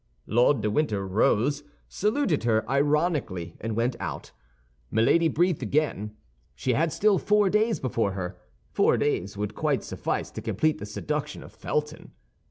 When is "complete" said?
10.41-10.79